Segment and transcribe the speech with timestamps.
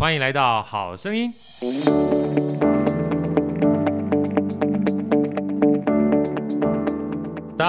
[0.00, 1.30] 欢迎来到好声音。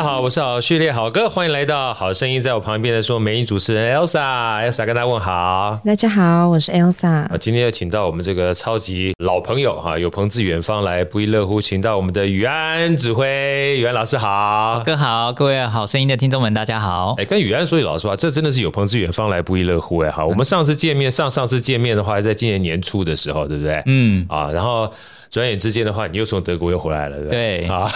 [0.01, 2.41] 家好，我是好序列好哥，欢迎来到好声音。
[2.41, 5.79] 在我旁边的是我美女主持人 Elsa，Elsa 跟大家问好。
[5.85, 7.27] 大家好，我是 Elsa。
[7.37, 17.13] 今天要请到我们这个超级老朋友哈，有朋自远方来，不亦乐乎，请到我们的宇安指挥，宇安老师好，哥好，各位好声音的听众们，大家好。
[17.20, 20.09] 哎，跟宇安说句老实话，这真的是有朋自远方来，不亦乐乎哎。
[20.09, 23.84] 好，我们上次见面，上上次见面的话，在今年年初的时候，对不对？
[23.86, 24.91] 嗯啊，然后。
[25.31, 27.30] 转眼之间的话，你又从德国又回来了，对？
[27.30, 27.89] 对啊，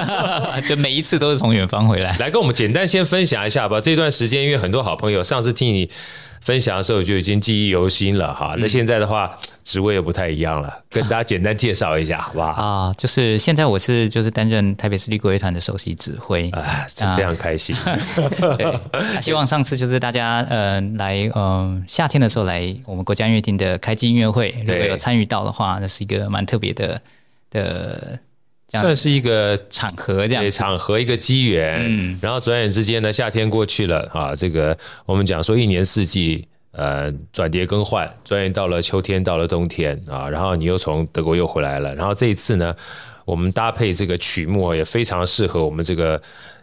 [0.68, 2.14] 就每一次都是从远方回来。
[2.18, 3.80] 来跟我们简单先分享一下吧。
[3.80, 5.88] 这段时间，因为很多好朋友上次听你
[6.44, 8.54] 分享的时候就已经记忆犹新了哈。
[8.58, 9.36] 那现在的话。
[9.64, 12.48] 职位又不太一样了，跟大家简单介绍一下，好不好？
[12.62, 17.74] 啊，就是现在我是就是担任台北市立国乐团的首席指挥，啊，是非常开心。
[18.58, 18.78] 对，
[19.22, 27.00] 希望上次就是大家呃来嗯夏天的时候来我们国家音乐厅的开机音乐会，如果有参与到的话，那是一个蛮特别的
[27.50, 28.18] 的，
[28.68, 31.84] 这样算是一个场合，这样场合一个机缘。
[31.86, 36.46] 嗯，然后转眼之间呢，夏天过去了啊，这个我们讲说一年四季。
[36.76, 42.74] 呃，转迭更换，转眼到了秋天，到了冬天啊，然后你又从德国又回来了，然后这一次呢，
[43.24, 46.20] 我们搭配这个曲目也非常适合我们这个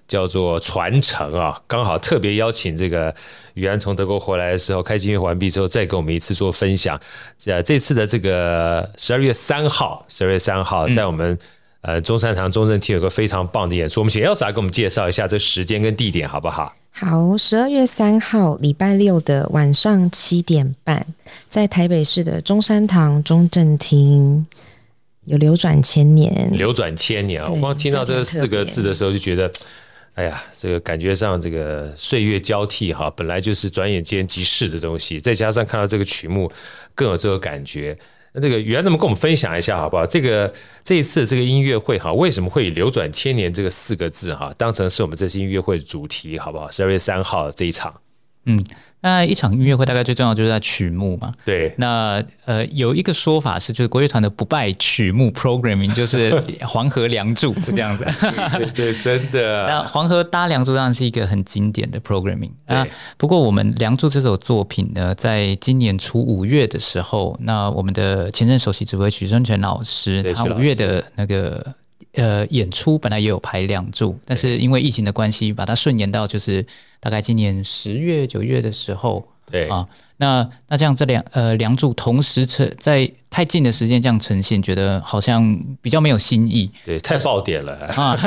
[0.10, 3.16] 叫做传承啊，刚好特别邀请这个
[3.54, 7.00] 宇安从德国回来的时候，开机音乐完毕之后，再跟我们一次做分享。
[7.38, 11.40] 这这次的这个十二月三号，十二月三号在我们
[11.82, 16.76] 呃中山堂中正厅有个非常棒的演出，我们请 Elsa 给我们介绍一下这时间跟地点，好不好？
[16.94, 21.06] 好，十二月三号礼拜六的晚上七点半，
[21.48, 24.46] 在台北市的中山堂中正厅
[25.26, 26.50] 有流转千年。
[26.52, 27.50] 流转千年啊！
[27.50, 29.52] 我光听到这四个字的时候，就觉得，
[30.16, 36.52] 哎呀，这个感觉上这个岁月交替哈，本来就是转眼间即逝的东西，再加上看到这个曲目，
[36.94, 37.98] 更有这个感觉。
[38.34, 40.06] 那这个宇安，能不能跟我们分享一下好不好？
[40.06, 46.72] 这个这一次这个音乐会哈，为什么会“流转千年”这个四个字哈，当成是我们这次音乐会的主题，好不好？
[46.72, 47.94] 十二月三号这一场，
[48.46, 48.64] 嗯。
[49.04, 51.34] 那一场音乐会大概最重要就是在曲目嘛。
[51.44, 51.74] 对。
[51.78, 56.32] 那呃有一个说法是，就是国乐团的不败曲目 programming 就是
[56.68, 58.06] 《黄河梁祝 》是这样子。
[58.60, 59.66] 对，对，真的。
[59.66, 62.52] 那《黄河搭梁祝》当然是一个很经典的 programming。
[62.68, 62.86] 啊
[63.18, 71.74] 不过我们《梁祝》这首作品呢，在今年初五月的时候，那我们的前任首席指挥许孙权老师，他五月的那个。
[72.14, 76.66] 呃，演出本来也有排梁祝，但是因为疫情的关系，把它顺延到就是
[77.00, 79.26] 大概今年十月九月的时候。
[79.50, 79.86] 对啊，
[80.16, 86.72] 那那这样这两呃梁祝同时呈在太近的时间这样呈现，觉得好像比较没有新意。
[86.86, 88.18] 对，太爆点了啊！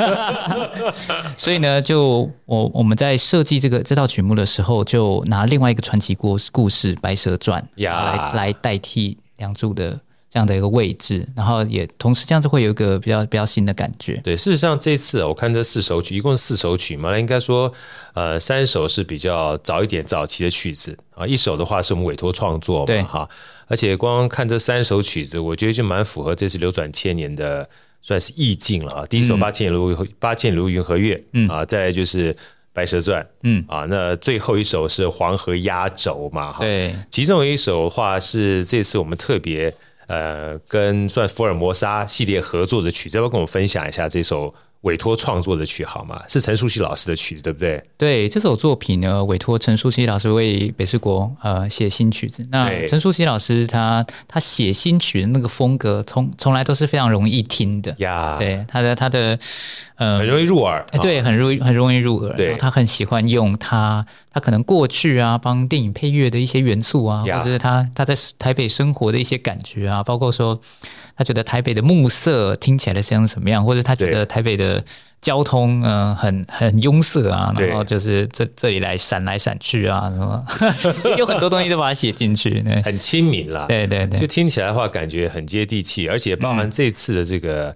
[1.35, 9.99] 所以呢，就我我们在设计这个这套曲目的时候，就拿另外一个传奇故故事《白蛇传》来来代替梁祝的。
[10.35, 14.17] 这样的一个位置，然后也同时这样子会有一个比较比较新的感觉。
[14.17, 17.71] 对，事实上这次我看这四首曲，一共四首曲嘛，那应该说，
[18.13, 23.29] 呃，三首是比较早一点早期的曲子啊，一首的话是我们委托创作嘛，对哈。
[23.67, 27.69] 而且光看这三首曲子，我觉得就蛮符合这次流转千年的
[28.01, 29.05] 算是意境了啊。
[29.05, 32.35] 第一首八千里如、嗯、八千里如云和月，嗯啊，再来就是
[32.73, 36.59] 白蛇传，嗯啊，那最后一首是黄河压轴嘛，哈。
[36.59, 39.73] 对，其中有一首的话是这次我们特别。
[40.07, 44.53] 呃，跟算福尔摩沙系列合作的曲，要不要跟我分享一下这首
[44.85, 46.21] 委托创作的曲好吗？
[46.27, 47.83] 是陈淑熙老师的曲子，对不对？
[47.97, 52.47] 对，这首作品呢，委托陈淑熙老师为北市国呃写新曲子。
[52.51, 58.37] 那陈淑熙老师他他写新曲的那个风格，从从来都是非常容易听的呀。
[58.37, 59.37] 对，他的他的
[59.95, 60.85] 呃，很容易入耳。
[61.01, 62.35] 对，很容易很容易入耳。
[62.35, 70.61] 对，他很喜欢用他他可能过去啊帮电影配乐的一些元素啊，或者是他他在台北生活的一些感觉啊，包括说。
[71.15, 74.83] 他觉得台北的暮色听起来像什么样，或者他觉得台北的
[75.21, 80.45] 交通嗯、呃、很很拥塞啊，然后就是这这里来闪来闪去啊什么，
[81.17, 83.65] 有很多东西都把它写进去，很亲民了。
[83.67, 87.69] 对对对，就听起来的话感觉很接地气，而且包含这次的这个。
[87.69, 87.75] 嗯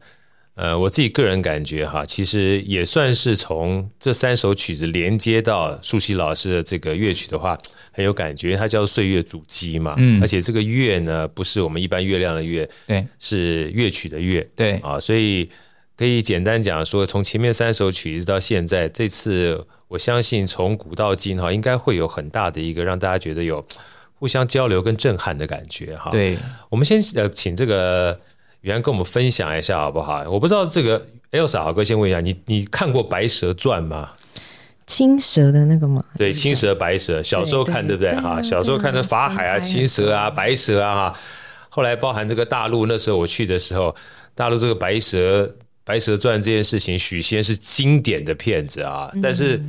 [0.59, 7.57] 呃，我自己个人感觉哈，其实也算是从这三首曲子连接到舒淇老师的这个乐曲的话，
[7.93, 8.57] 很有感觉。
[8.57, 15.49] 它叫岁月主机嘛，嗯，而且这个月呢，不是我们一般月亮的月，对，是乐曲的乐，对啊，所以
[15.95, 23.65] 可以简单讲说，从前面三首曲子到现在，这次我相信从古到今哈，应该会有很大的一个让大家觉得有
[24.15, 26.11] 互相交流跟震撼的感觉哈。
[26.11, 28.19] 对，我们先呃，请这个。
[28.61, 30.23] 宇安跟我们分享一下好不好？
[30.29, 34.11] 我不知道这个 Elsa 好哥先问一下你，你看过《白蛇传》吗？
[34.85, 36.03] 青蛇的那个吗？
[36.17, 38.11] 对，青蛇、白蛇，小时候看对不对？
[38.15, 41.19] 哈，小时候看的法海啊，青蛇啊，白蛇啊，哈。
[41.69, 43.95] 后来包含这个大陆，那时候我去的时候，
[44.33, 49.11] 大陆这个白蛇、白蛇传这件事情，许仙是经典的片子啊。
[49.21, 49.63] 但是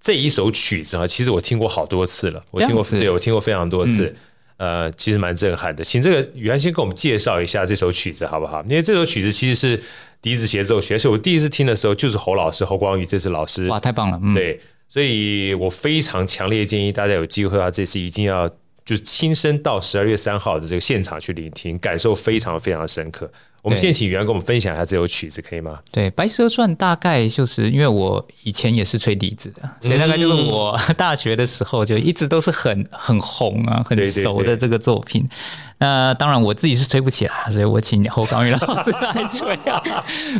[0.00, 4.14] 这一首曲子啊，其实我听过好多次了，我听过，对，我听过非常多次。
[4.56, 5.84] 呃，其实蛮震撼的。
[5.84, 8.62] 请这个宇安先给我们介绍一下这首曲子好不好？
[8.64, 9.82] 因为这首曲子其实是
[10.20, 13.66] 笛子协奏曲，是我第一次听的时候就是侯老师侯光宇这次老师。
[13.68, 14.18] 哇，太棒了！
[14.22, 18.50] 嗯、对，所以我非常强烈建议大家有机会的话，这次一定要。
[18.86, 23.28] 就是亲身到十二月三号的这个现场去聆听，感受非常非常深刻。
[23.66, 25.80] 我们现在请宇安跟我们分享一下这首曲子，可以吗？
[25.90, 35.28] 对，《白蛇传》大概就是因为我以前也是吹笛子的，所以大概就是我 大学的时候就一直都是很很红啊、很熟的这个作品。
[35.78, 39.82] 那当然我自己是吹不起来，所以我请侯刚宇老师来吹啊，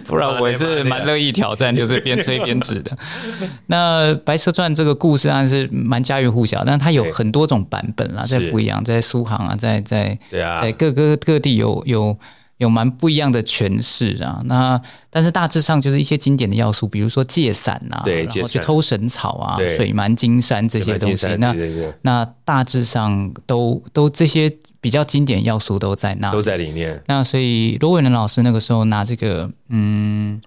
[0.07, 2.97] 不然我也是蛮乐意挑战，就是边吹边指的。
[3.67, 12.17] 那《白蛇传》这个故事还是蛮家喻户晓，但它有很多种版本啦，在不一样，在苏杭啊，在在在各个各地有有。
[12.59, 14.81] 有蛮不一样的诠释啊，那
[15.11, 21.55] 但是大致上就是一些经典的要素，比如说借伞啊，对，然后去偷神草啊，水蛮金山这些东西，那
[22.03, 24.51] 那大致上都都这些
[24.81, 27.03] 比较经典要素都在那，都在里面。
[27.07, 30.41] 那所以罗伟伦老师那个时候拿这个嗯。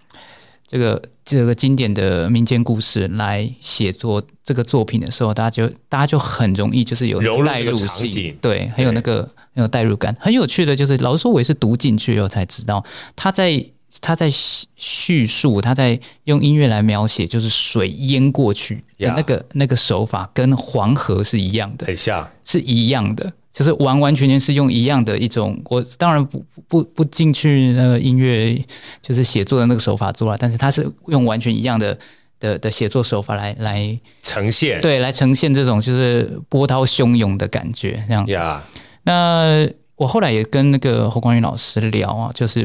[0.69, 9.23] 这个这个经典的民间故事来写作这个作品的时候，大家就大家就很容易就是有代入性，对，很有那个
[9.55, 10.15] 很有代入感。
[10.19, 12.85] 很有趣的就是，老实说，我也是读进去以后才知道，
[13.15, 13.65] 他在
[13.99, 14.29] 他在
[14.75, 23.33] 叙述，他在用音乐来描写，就是水淹过去的那个.那个手法，跟黄河是一样的，很像，是一样的。
[23.51, 28.55] 就是完完全全是用一样的一种，我当然不不不进去那个音乐，
[29.01, 31.97] 就是写作的那个手法做了，但是他是用完全一样的
[32.39, 38.61] 的的写作手法来来呈现，对，来呈现这种就是波涛汹涌的感觉，这样。
[39.03, 42.59] 那我后来也跟那个侯光宇老师聊啊，就是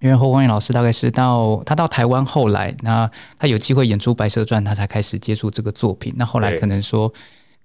[0.00, 6.12] 因为侯光宇老师大概是到他到台湾后来，那他有机会演出《白蛇传》，他才开始接触这个作品。
[6.16, 7.12] 那后来可能说。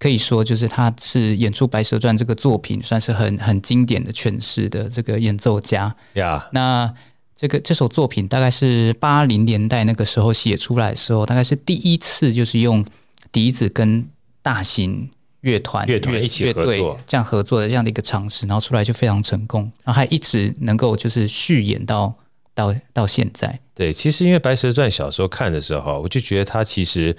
[0.04, 5.96] 可以说，就是他是演出《白蛇传》这个作品，算是很很经典的诠释的这个演奏家。
[6.16, 6.94] 呀.那
[7.34, 12.86] 这个这首作品大概是八零年代那个时候写出来的时候，大概是第一次就是用
[13.32, 14.06] 笛子跟
[14.42, 15.10] 大型
[15.40, 22.14] 乐团乐团一起合作这样合作的这样的一个尝试，然后出来就非常成功，然后还一直能够就是续演到
[22.54, 23.58] 到到现在。
[23.74, 27.16] 对，其实因为《白蛇传》小时候看的时候，我就觉得他其实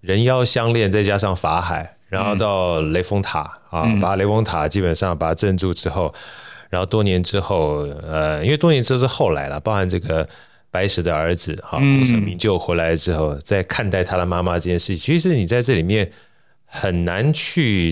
[0.00, 1.98] 人妖相恋，再加上法海。
[2.12, 6.12] 然后到雷峰塔啊，把雷峰塔基本上把它镇住之后，
[6.68, 10.28] 然后多年之后，呃，因为多年之后是后来了，包含这个
[10.70, 16.12] 白石的儿子哈，功成名就回来之后，在看待他的妈妈这件事情，其实你在这里面
[16.66, 17.90] 很难去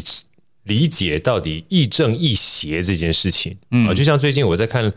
[0.65, 3.57] 理解到底亦正亦邪这件事情
[3.89, 3.95] 啊。
[3.95, 4.93] 就像最近我在看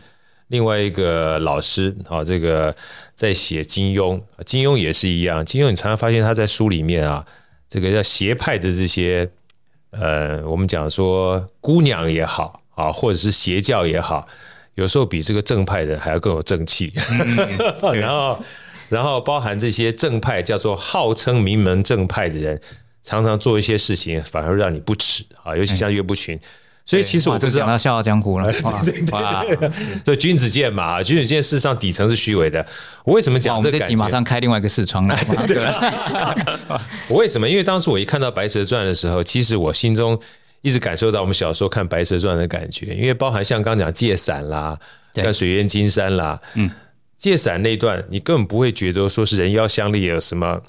[0.50, 2.76] 另外一个老师啊，这个
[3.16, 7.26] 在写金庸，金庸也是一样，金庸你常常发现他在书里面啊。
[7.74, 9.28] 这个叫邪派的这些，
[9.90, 14.28] 呃，我们讲说姑娘也好啊，或者是邪教也好，
[14.76, 16.94] 有时候比这个正派的还要更有正气。
[17.96, 18.44] 然后，
[18.90, 22.62] 然后包含这些正派叫做号称名门正派的人，
[23.02, 26.40] 常常做一些事情，反而让你不齿啊，尤其像岳不群。
[26.86, 28.52] 所以其实我就讲到《笑傲江湖》了，
[28.84, 29.70] 对对对，
[30.04, 32.66] 所以君子剑嘛，君子剑事实上底层是虚伪的。
[33.06, 33.96] 我为什么讲这个感觉？
[33.96, 35.18] 马上开另外一个视窗了。
[35.48, 35.64] 对，
[37.08, 37.48] 我为什么？
[37.48, 40.20] 因为当时我一看到《白蛇传》的时候，其实我心中
[40.62, 44.78] 一直感受到我们小时候看《白蛇传》的感觉，因为包含像刚刚讲借伞啦，
[45.16, 46.70] 像水淹金山啦，嗯，
[47.16, 50.62] 借伞那段，你根本不会觉得说是人妖相恋有什么。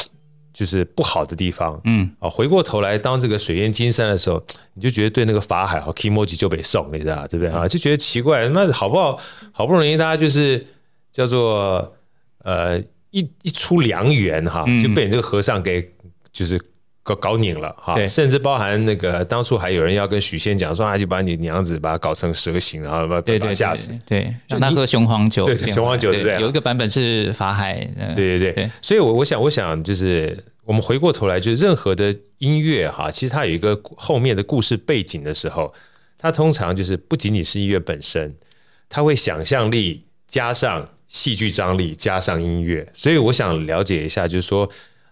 [0.54, 4.40] 就是不好的地方，嗯，啊，回过头来当这个水淹金山的时候，
[4.74, 7.66] 你就觉得对那个法海和 Kimoji 就被送，你知道对不对啊？
[7.66, 9.18] 就觉得奇怪，那好不好？
[9.50, 10.64] 好不容易大家就是
[11.10, 11.92] 叫做
[12.44, 12.78] 呃
[13.10, 15.92] 一一出良缘哈，就被你这个和尚给
[16.32, 16.60] 就是
[17.04, 26.40] 搞搞拧了哈，对，甚至包含那个当初还有人要跟许仙讲说，他就把你娘子把他搞成蛇形，然后把他吓死，对，让他喝雄黄酒，对，雄黄酒对不对？
[26.40, 30.42] 有一个版本是法海，对对对，所以我我想我想就是。
[30.66, 35.70] 我们回过头来，就是任何的音乐哈，其实它有一个后面的故事背景的时候，
[36.16, 38.34] 它通常就是不仅仅是音乐本身，
[38.88, 42.88] 它会想象力加上戏剧张力加上音乐。
[42.94, 44.66] 所以我想了解一下，就是说，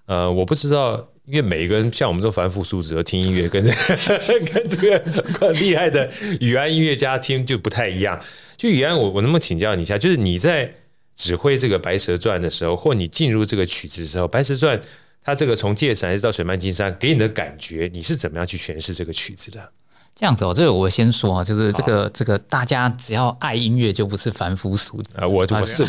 [0.06, 3.62] 呃，我不知道，因为每一个人像我们这种凡夫俗子，听音乐跟
[4.52, 6.10] 跟这个很厉害的
[6.40, 8.20] 宇安音乐家听就不太一样。
[8.56, 10.74] 就宇安，我我能不能请教你一下，就是你在
[11.14, 14.78] 指挥这个《白蛇传》的时候，或你进入这个曲子的时候，《白蛇传》。
[15.24, 19.70] 它这个从界闪一直到水漫金山，给你的感觉，你是怎么样去诠释这个曲子的？
[20.14, 25.26] 这样子哦，这个我先说啊，就是这个这个，大家只要爱音乐，就不是凡夫俗子啊。
[25.26, 25.88] 我我是我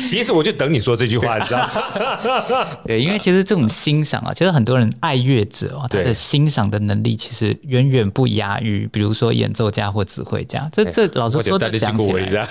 [0.08, 2.66] 其实我就等你说这句话，你知道吗？
[2.86, 10.66] 对，因为其实这种欣赏啊，其实很多人爱乐者啊，他的欣赏的能力其实远远不亚于，比如说演奏家或指挥家。
[10.72, 12.48] 这这老实说的讲起来，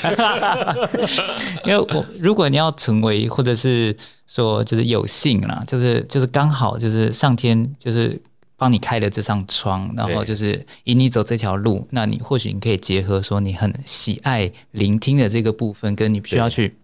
[1.66, 8.22] 因为我如果你要成为，或者是说就是有幸啦，就是就是刚好就是上天就是。
[8.58, 11.88] 帮你开了这扇窗，然后就是引你走这条路。
[11.92, 16.76] 那你或许你可以结合说你很喜爱聆听的这个部分，跟你需要去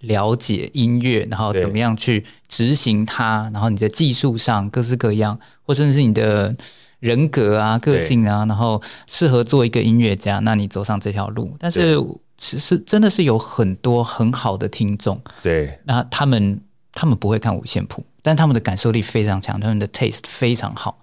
[0.00, 6.56] 了解音乐，然后怎么样去执行它，然后你的技术上各式各样，或甚至是你的
[7.00, 11.54] 人格啊、个性啊，然后适合做一个音乐家，那你走上这条路。
[11.58, 12.02] 但是
[12.38, 16.60] 其实真的是有很多很好的听众，对，那他们
[16.92, 18.02] 他们不会看五线谱。
[18.24, 20.98] 但他们的感受力非常强，他们的 taste 非常好。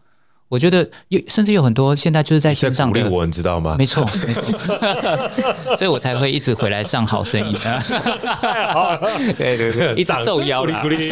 [0.49, 3.75] 我觉得有，甚至有很多现在就是在线上的，鼓励我，你知道吗？
[3.77, 4.43] 没错， 没错，
[5.77, 7.55] 所以我才会一直回来上好声音
[9.37, 10.81] 对对对，一直受邀啦。
[10.81, 11.09] 鼓励，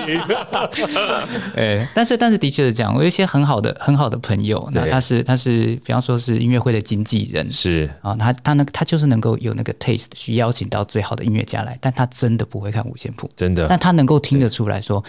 [1.56, 15.02] 哎，但是但是的确是这样，我有一些很好的很好的朋友，那他是他是比方说是音乐会的经纪人，是啊，他他那他就是能够有那个 taste 去邀请到最好的音乐家来，但他真的不会看五线谱，真的，但他能够听得出来说。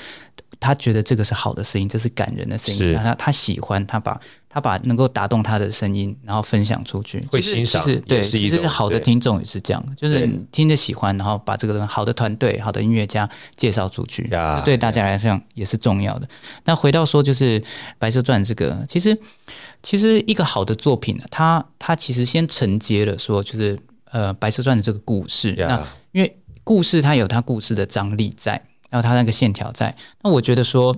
[0.61, 2.95] 他觉得这个是好的声音，这是感人的声音。
[2.95, 7.83] 他他喜欢，他把他把能够打动他的声音，然后分享出去，会欣赏。
[8.07, 13.27] 对，其实好的听众也是这样，就是听着喜欢，然后把这个好的团队、好的音乐家
[13.57, 14.31] 介绍出去，
[14.63, 16.29] 对大家来讲也是重要的。
[16.65, 17.59] 那回到说，就是
[17.99, 19.19] 《白蛇传》这个，其实
[19.83, 23.79] 其实一个好的作品呢，它它其实先承接了说，就是
[24.11, 25.55] 呃《白蛇传》的这个故事。
[25.57, 28.63] 那因为故事它有它故事的张力在。
[28.91, 30.95] 然后它那个线条在，那我觉得说，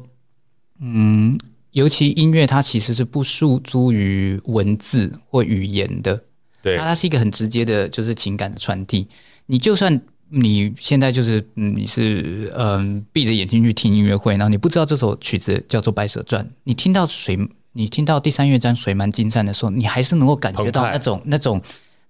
[0.80, 1.38] 嗯，
[1.72, 6.24] 尤其音乐它其实是不诉诸于文字或语言的，
[6.62, 9.06] 对，那它是一个很直接的，就是情感的传递。
[9.46, 17.38] 你就算你现在就是你是嗯闭着眼睛去听音乐会，然后你不知道这首曲子叫做《白蛇传》，你听到水，
[17.72, 21.62] 你听到第三乐章水漫金山的时候，你还是能够感觉到那种那种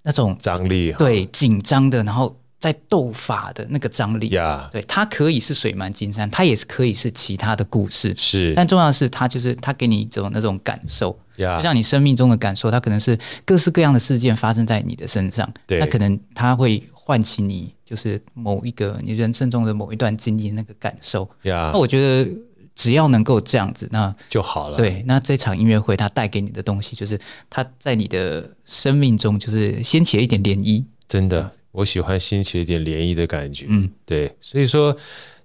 [0.05, 2.37] 那种张力，对，紧张的，然后。
[2.63, 4.71] 在斗法的那个张力，yeah.
[4.71, 8.53] 对，它可以是水漫金山，它也是可以是其他的故事，是。
[8.55, 11.57] 但重要的是，它就是它给你一种那种感受，yeah.
[11.57, 21.73] 就像你生命中的感受，它可能是各式各样的事件发生在你的身上，对，那可能它会唤起你就是某一个你人生中的某一段经历的那个感受，yeah.
[21.73, 22.31] 那我觉得
[22.77, 24.77] 只要能够这样子，那就好了。
[24.77, 27.19] 对，那这场音乐会它带给你的东西，就是
[27.51, 31.51] 它在你的生命中就是掀起了一点涟漪，真的。
[31.73, 34.95] 我喜欢掀起一点涟漪的感觉，嗯，对，所以说，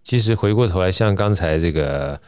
[0.04, 2.20] 其实回过头来，像刚才这个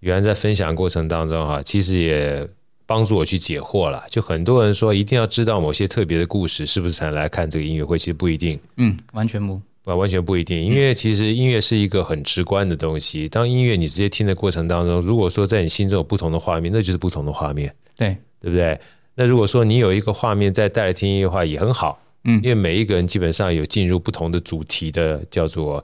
[0.00, 2.46] 宇安在分享过程当中哈，其实也
[2.86, 4.04] 帮助我去解惑了。
[4.10, 7.98] 就很多人说一定要知道某些特别的故事，是不是才能来看这个音乐会？
[7.98, 10.60] 其实不一定，嗯，完全不，完完全不一定。
[10.60, 13.28] 因为其实音乐是一个很直观的东西。
[13.28, 18.78] 当音乐你直接听的过程当中，如果说在你心中有不同的画面，那就是不同的画面，对，对不对？
[19.14, 21.98] 那如果说你有一个画面在带来听音乐的话，也很好。
[22.26, 25.82] 嗯，因为每一个人基本上有进入不同的主题的叫做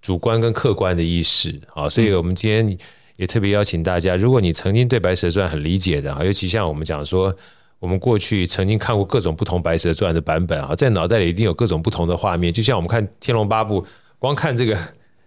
[0.00, 2.78] 主观跟客观的意识啊，所以我们今天
[3.16, 7.36] 也特别邀请大家，如果你曾经对《白蛇传》很理解的啊，尤其像我们讲说，
[7.80, 13.82] 我们过去曾经看过各种不同《白蛇传》的版本啊，在脑袋里一定有各种不同的画面，就像我们看《天龙八部》，
[14.18, 14.78] 光看这个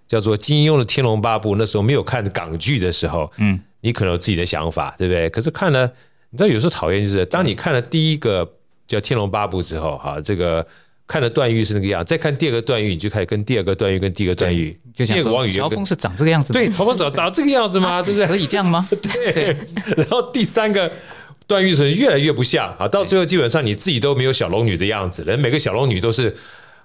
[0.08, 5.30] 叫做金庸的《天龙八部》，那时候没有看港剧的时候，嗯，你可能有自己的想法，对不对？
[5.30, 5.86] 可是看了，
[6.32, 8.50] 你知道有时候讨厌就是，当你看了第一个。
[8.88, 10.66] 叫《天龙八部》之后，哈，这个
[11.08, 16.60] 看了段誉是那个样，再看第二个段誉，你就开始跟第二个段誉跟第一个段誉，就像王宇，乔峰是长这个样子吗？
[16.60, 18.02] 对，乔峰长长这个样子吗？
[18.02, 18.28] 对不对？
[18.28, 18.88] 可以这样吗？
[19.02, 19.56] 对。
[19.98, 20.92] 然后第三个
[21.48, 26.36] 段誉是越来越不像啊，到最后基本上你自己都没有小龙女的样子人，每个小龙女都是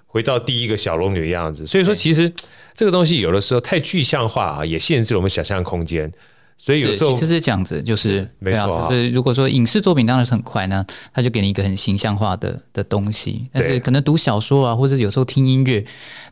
[0.07, 1.65] 回到第一个小龙女的样子。
[1.65, 2.31] 所以说，其实
[2.73, 6.11] 这个东西有的时候太具象化啊，也限制了我们想象空间。
[6.61, 13.47] 所以有时候其实是这样子，就是没错、啊，就是如果说影视作品当然是很快呢，他就给你一个很形象化的的东西。
[13.53, 15.83] 但是可能读小说啊，或者有时候听音乐，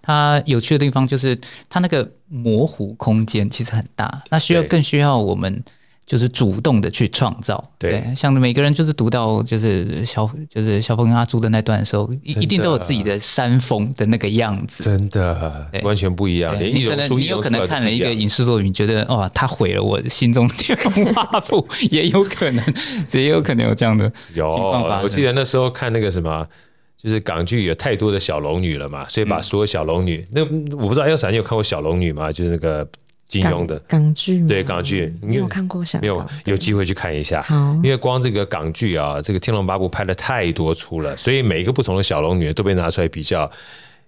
[0.02, 5.64] 它有趣的地方就是它那个模糊空间其实很大，那需要更需要我们。
[6.08, 16.58] 就是主动的去创造，对，对，像每个人就是读到就是小就是小峰跟阿朱的那段的时候，一一定都有自己的山峰的那个样子，真的完全不一样。
[16.58, 22.64] 你可能你有可能看了一个影视作品，觉得哇，他毁了我心中天龙八部， 也有可能，
[23.12, 24.48] 也有可能有这样的有。
[24.48, 26.48] 我记得那时候看那个什么，
[26.96, 32.32] 就是港剧有太多的小龙女了嘛，所以把所有小龙女，嗯、那我不知道 Elsa 你有看过小龙女吗？
[32.32, 32.88] 就是那个。
[33.28, 35.84] 金庸的港剧，对港剧，你有看过？
[36.02, 37.42] 没有，有机会去看一下。
[37.42, 43.52] 好，因为光这个港剧啊，这个《天龙八部》拍了太多出了，所以每一个不同的小龙女都被拿出来比较。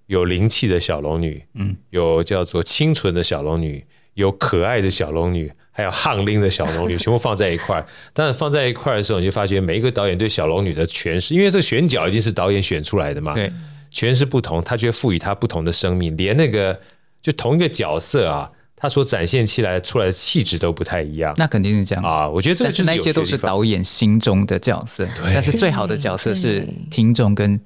[0.07, 3.85] 有灵气的小龙女，嗯，有叫做清纯的小龙女，
[4.15, 7.85] 有可爱的小龙女，还有悍拎的小龙女， 全部放在一块儿。
[8.11, 13.53] 当然放在一块儿的时候，你就发觉每一个导演对小龙女的诠释，因为这个选角一定是导演选出来的嘛，对，
[13.93, 16.17] 诠释不同，他就会赋予他不同的生命。
[16.17, 16.79] 连那个
[17.21, 21.33] 就同一个角色啊，他所展现起来出来的气质都不太一样。
[21.37, 27.59] 那肯定是这样啊，我觉得这个就是那些都是导演心中的角色，对，但是最好的角色是听众跟。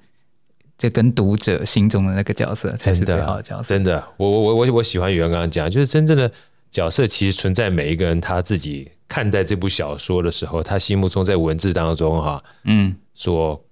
[0.76, 3.70] 这跟读者心中的那个角色才是最好的角色。
[3.70, 6.30] 真的，我我我我喜欢宇文刚刚讲，就是真正的
[6.72, 13.64] 角色其实存在每一个人他自己看待这部小说的时候，他心目中在文字当中哈，嗯，所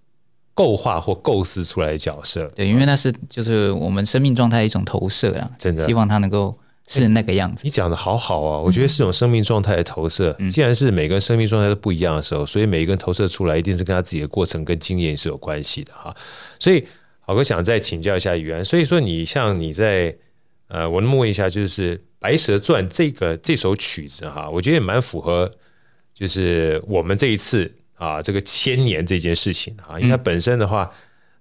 [0.53, 2.45] 构画或构思出来的角色。
[2.55, 6.57] 对，因为那是就是我们生命状态的一种投射啊，真的希望他能够
[6.99, 7.61] 是那个样子。
[7.63, 10.35] 你讲的好好啊，我觉得是种生命状态的投射。
[10.39, 16.15] 嗯、既然是每个人生命状态都不一样的时候，所以每一个人投射出来一定是跟他自己的过程跟经验是有关系的哈。
[16.59, 16.85] 所以。
[17.23, 20.13] 好哥想再请教一下宇安，所以说你像你在
[20.67, 25.49] 呃，我那么问一下，就是《白蛇传》这个这首曲子哈，我觉得也蛮符合，
[26.13, 30.91] 就是我们这一次啊这个千年这件事情啊，因为它本身的话，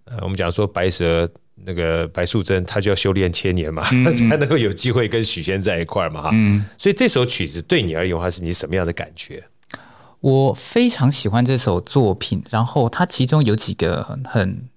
[0.04, 1.28] 呃，我们讲说白蛇
[1.64, 9.44] 那个白素贞，她就要修炼千年嘛，她 才能够有机会跟许仙在一块嘛哈，嗯，所以这首曲子对你而言的话，是你什么样的感觉？
[10.20, 14.68] 我非常喜欢这首作品，然后它其中有几个很。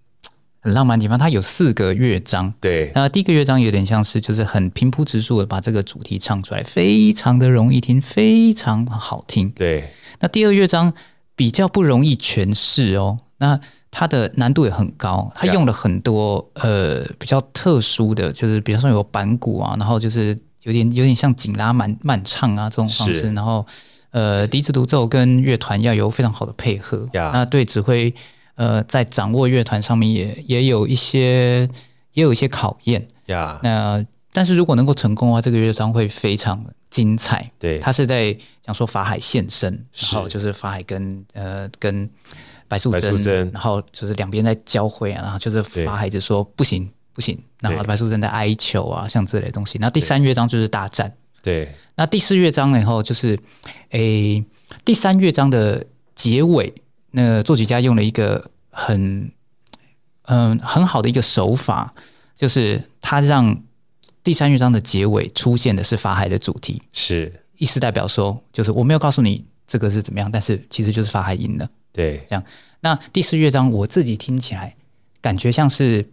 [0.66, 2.54] 很浪漫的地方，它有四个乐章。
[2.62, 9.50] 对，那第一个乐章有点像是，就是很平铺直述的把这个主题唱出来，非常的容易听，非常好听。
[9.50, 9.90] 对，
[10.22, 10.94] 那第二乐章
[11.36, 13.60] 比较不容易诠释哦，那
[13.94, 23.66] 它的难度也很高，它用了很多呃比较特殊的，就是比方说有板鼓啊，然后就是有点有点像紧拉慢慢唱啊这种方式，然后
[24.10, 27.08] 呃笛子独奏跟乐团要有非常好的配合。
[27.14, 28.14] 那对指挥。
[28.56, 31.68] 呃，在掌握乐团上面也也有一些
[32.12, 33.04] 也有一些考验.
[33.64, 37.50] 那但是如果能够成功的话，这个乐章会非常精彩。
[37.58, 39.74] 对，他是在讲说法海现身，
[40.12, 42.08] 然后就是法海跟呃跟
[42.68, 49.78] 白素贞，然后就是两边在交汇啊，然后就是法海就说不行不行，然后白素贞在哀求啊，像这类东西。
[49.80, 51.14] 那第三乐章就是大战。
[51.42, 53.38] 对，那第四乐章以后就是
[53.90, 54.44] 诶
[54.86, 56.74] 第三乐章的结尾。
[57.12, 59.32] 那作曲家用了一个很
[60.24, 61.94] 嗯很好的一个手法，
[62.36, 63.62] 就是他让
[64.24, 71.70] 第三乐章的结尾出现的是法海的主题，是意思代表说，就是我没有告诉你这个是怎么样，但是其实就是法海赢了。
[71.94, 72.44] 对，这样。
[72.82, 74.76] 那第四乐章我自己听起来
[75.22, 76.10] 感觉像是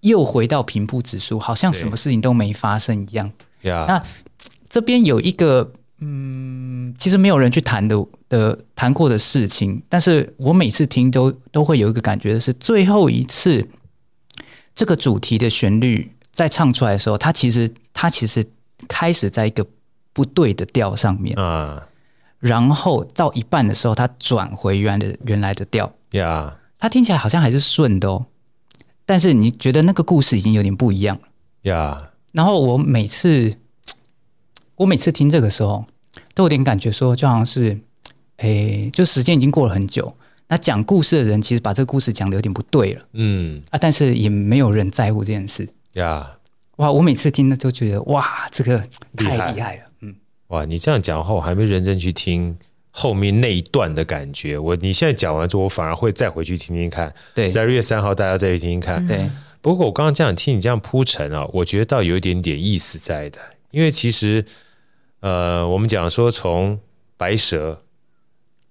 [0.00, 3.30] 又回到平铺指数，好像什么事情都没发生一样。
[3.62, 4.02] 那
[4.68, 5.72] 这边有一个。
[6.04, 7.96] 嗯，其实没有人去谈的
[8.28, 13.68] 的谈过的事情，但是我每次听都都会有一个感觉的是，最后一次
[14.74, 18.44] 这个主题的旋律在唱出来的时候，它其实它其实
[18.88, 19.64] 开始在一个
[20.12, 21.86] 不对的调上面啊，
[22.42, 28.26] 然后到一半的时候，它转回原来的原来的调呀，它听起来好像还是顺的哦，
[29.06, 31.22] 但是你觉得那个故事已经有点不一样了
[31.62, 32.10] 呀。
[32.32, 33.56] 然后我每次
[34.76, 35.86] 我每次听这个时候。
[36.34, 37.78] 都有点感觉，说就好像是，
[38.38, 40.14] 诶，就时间已经过了很久。
[40.48, 46.30] 那讲故事的人其实把这个故事讲的有点不对了，嗯啊，但是也没有人在乎这件事呀。
[46.76, 48.82] 哇，我每次听了都觉得哇，这个
[49.16, 49.91] 太厉害了，嗯。
[50.52, 52.56] 哇，你这样讲的话，我还没认真去听
[52.90, 54.58] 后面那一段的感觉。
[54.58, 57.14] 我你现在讲完之后，我反而会再回去听听看。
[57.34, 59.06] 对，十二月三号大家再去听听看。
[59.06, 59.28] 对。
[59.60, 63.38] 不过我刚刚这样听你这样铺陈啊，我觉得倒有一点点意思在的，
[63.70, 64.44] 因为其实。
[65.20, 66.80] 呃，我们讲说从
[67.16, 67.84] 白蛇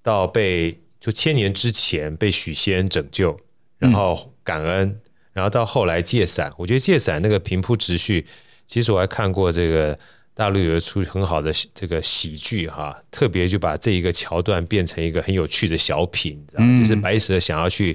[0.03, 3.39] 到被就千年之前被许仙拯救，
[3.77, 6.51] 然后感恩，嗯、然后到后来借伞。
[6.57, 8.25] 我觉得借伞那个平铺直叙，
[8.67, 9.97] 其实我还看过这个
[10.33, 17.93] 大陆有一出很好的这个喜剧哈，特别就把这一个桥段变成一个很有趣的小品，嗯、就是白蛇想要去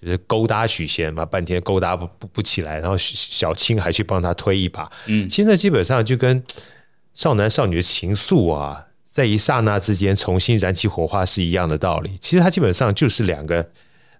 [0.00, 4.90] 就是勾搭许仙嘛，半天勾搭不不不起来，然后小青还去帮他推一把。
[5.06, 6.42] 嗯，现在基本上就跟。
[7.16, 12.14] 少男少女的情愫啊，在一刹那之间重新燃起火花是一样的道理。
[12.20, 13.66] 其实它基本上就是两个，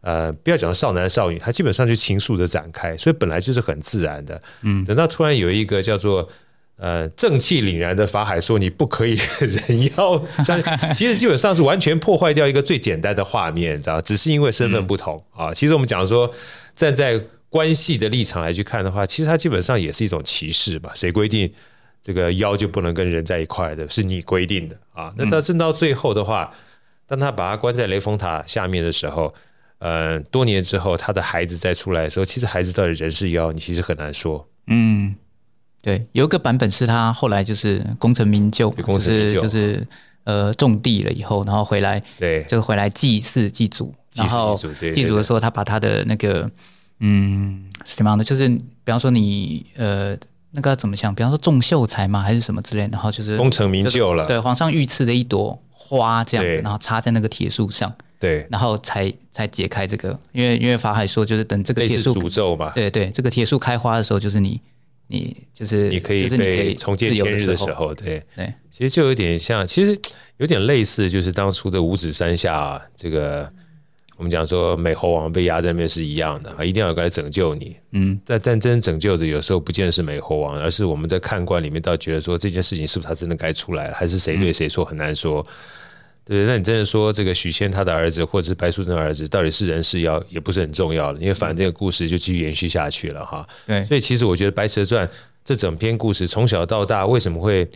[0.01, 4.43] 呃，不要讲少男少女，他基本上就情愫的展开，所以本来就是很自然的。
[4.63, 6.27] 嗯，等到突然有一个叫做
[6.77, 10.23] 呃正气凛然的法海说你不可以人妖，
[10.93, 14.01] 其实基本上是完全破坏掉一个最简单的画面，知道？
[14.01, 15.53] 只是因为身份不同啊。
[15.53, 16.33] 其实我们讲说
[16.75, 20.93] 站在关系的立场来去看的话，其实它基本上也是一种歧视吧？
[20.95, 21.53] 谁规定？
[22.03, 25.13] 这个妖就不能跟人在一块的，是你规定的啊。
[25.17, 26.53] 那到真到最后的话，
[27.05, 29.35] 当他把他关在雷峰塔下面的时候，
[29.79, 34.49] 呃，多年之后他的孩子再出来的时候，其实孩子到底人是妖，你其实很难说。
[34.69, 35.17] 嗯，
[35.87, 39.41] 对，有一个版本是他后来就是功成名就，功成名就。
[39.43, 39.87] 就是
[40.25, 44.53] 呃种地了以后，然后回来，对，就回来祭祀祭祖，然后
[44.93, 46.51] 祭祖的时候，他把他的那个
[46.99, 50.17] 嗯什么样的，就是比方说你呃
[50.51, 57.95] 那个怎么想，比方说种秀才嘛，还是什么之类的，然后就是功成名就了，对，皇上御赐的一朵花这样子，然后插在那个铁树上。
[58.19, 64.59] 对，然后才才解开这个，因为因为法海说，就是等这个铁树诅咒嘛，对对，这个铁树开花的时候，就是你
[65.09, 68.23] 你就是你可以被重见天日的时候，对。
[68.35, 69.99] 对，其实就有点像，其实
[70.39, 73.51] 有点类似，就是当初的五指山下、啊、这个，
[74.17, 85.47] 我们讲说美猴王被压在那边是一样的啊，一定要有个来拯救你，嗯，但但真拯救的有时候不见得是美猴王，而是我们在看官里面倒觉得说这件事情是不是他真的该出来了，还是谁对谁错很难说。
[86.29, 93.47] 对，那你真的说这个许仙他的儿子，或者是白素贞的儿子，到底是人是妖，也不是很重要了，因为反正这个故事就继续延续下去了哈。
[93.65, 95.07] 对，所以其实我觉得《白蛇传》
[95.45, 97.69] 这整篇故事从小到大为什么会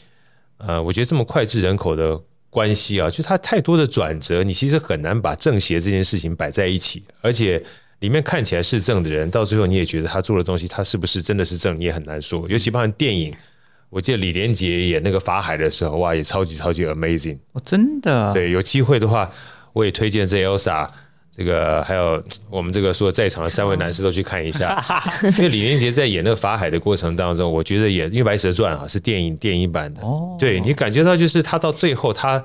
[0.56, 7.62] 呃，我觉得这么脍炙人口的关系啊，就它太多的转折，你其实很难把正邪这件事情摆在一起，而且
[8.00, 13.32] 里面看起来是正的人，到最后你也觉得他做的东西，他是不是真的是正，你也很难说，尤其包括电影。
[13.90, 17.36] 我记得李连杰演那个法海的时候，哇，也超级超级 amazing！
[17.52, 18.32] 哦，真的。
[18.32, 19.28] 对，有机会的话，
[19.72, 20.88] 我也推荐这 Elsa，
[21.36, 24.80] 这个还有我们这个说在场的三位男士都去看一下。
[25.36, 32.44] 因为李连杰在演那个法海的过程当中，我觉得也因为《白蛇传》啊是电影电影版的，哦，对你感觉到就是他到最后，他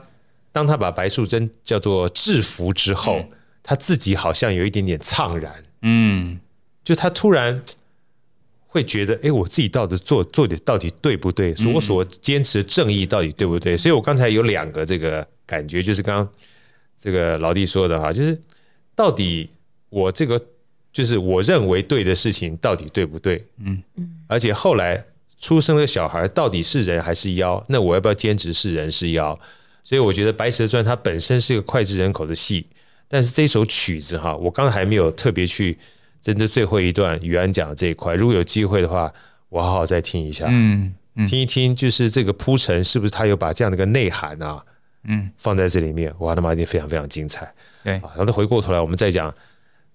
[0.51, 3.29] 当他把白素贞叫做制服之后，嗯，
[3.61, 5.53] 他自己好像有一点点怅然，
[5.83, 6.39] 嗯，
[6.83, 7.61] 就他突然。
[8.75, 11.53] 会觉得，哎，我自己到底做做的到底对不对？
[11.55, 13.77] 所我所坚持的正义到底对不对？
[13.77, 16.29] 所以我刚才有两个这个感觉，就是刚刚
[16.97, 18.37] 这个老弟说的哈，就是
[18.93, 19.49] 到底
[19.89, 20.37] 我这个
[20.91, 23.47] 就是我认为对的事情到底对不对？
[23.59, 24.19] 嗯嗯。
[24.27, 25.01] 而且后来
[25.39, 27.63] 出生的小孩到底是人还是妖？
[27.69, 29.39] 那我要不要坚持是人是妖？
[29.85, 32.67] 所以我觉得《白蛇传》它本身是一个脍炙人口的戏，
[33.07, 35.77] 但是这首曲子哈，我刚才还没有特别去。
[36.25, 39.13] 真的最后一段，宇安讲的这一块，如果有机会的话，
[39.47, 41.27] 我好好再听一下，嗯，嗯。
[41.27, 44.65] 听一听，就是这个铺陈是不是他有把这样的一个内涵啊，
[45.03, 47.47] 嗯，放在这里面，哇，他妈一定非常非常精彩，
[47.83, 49.31] 对，然后再回过头来，我们再讲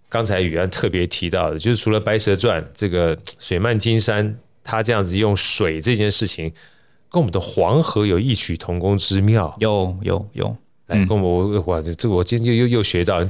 [0.08, 6.48] 刚才宇安特别提到的，就是除了《白蛇传》这个水漫金山，他这样子用水这件事情，
[7.10, 10.56] 跟我们的黄河有异曲同工之妙，有有有。
[10.90, 13.24] 来，跟我哇，这我今天又又又学到，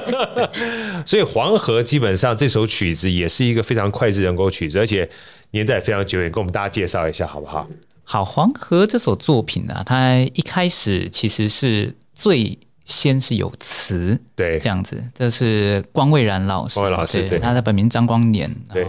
[1.04, 5.08] 所以黄河基本上这首曲子也是一个非常脍炙人口曲子，而且
[5.50, 7.66] 年代非常久远，跟我们大家介绍一下好不好？
[8.04, 18.86] 好，黄河这首作品呢、啊，它一开始其实是最先是有词，对，这样子，这是光蔚然老师，光蔚老师，对，他的本名张光年，对。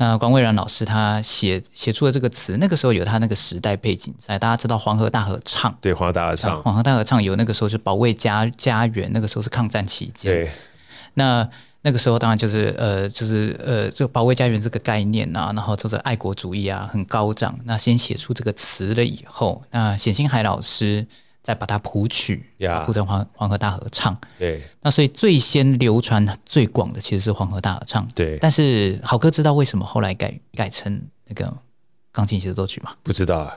[0.00, 10.50] 那关蔚然老师他写写出了这个词，那个时候有他那个时代背景在，大家知道黄河大合唱，对，黄河大合唱，黄河大合唱有那个时候是保卫家家园，那个时候是抗战期间，对，
[11.12, 11.46] 那
[11.82, 21.06] 那个时候当然就是呃就是呃就保卫家园这个概念啊，然后就是爱国主义啊很高涨，那先写出这个词了以后，那冼星海老师。
[21.50, 22.44] 再把它谱曲，
[22.86, 24.16] 谱成黄黄河大合唱。
[24.38, 28.08] 对，那所以最先流传最广的其实是黄河大合唱。
[28.14, 31.52] 对，但是好哥知道为什么后来改改成那个
[32.12, 32.92] 钢琴协奏曲吗？
[33.02, 33.56] 不知道啊，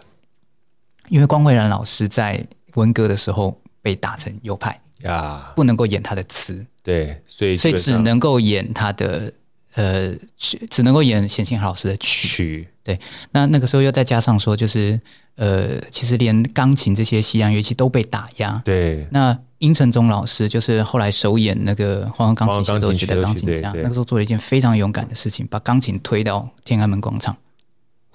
[1.09, 6.65] 因为关蔚然老师在文革的时候被打成右派呀，不能够演他的词。
[6.81, 9.31] 对，所以所以只能够演他的
[9.75, 12.27] 呃曲，只能够演冼星海老师的曲。
[12.27, 12.99] 曲对，
[13.31, 14.99] 那那个时候又再加上说就是。
[15.35, 18.61] 呃，其实连钢琴这些西洋乐器都被打压。
[18.63, 27.35] 对，那殷承宗老师就是后来首演那个黄河钢琴协奏曲的钢琴家，那个时候做了一件非常勇敢的事情，把钢琴推到天安门广场，